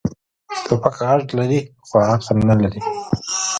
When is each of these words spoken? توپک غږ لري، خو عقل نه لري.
توپک 0.65 0.93
غږ 1.09 1.21
لري، 1.37 1.59
خو 1.87 1.95
عقل 2.09 2.37
نه 2.49 2.55
لري. 2.61 2.81